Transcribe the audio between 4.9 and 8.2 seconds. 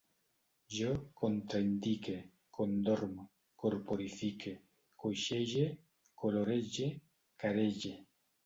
coixege, colorege, carege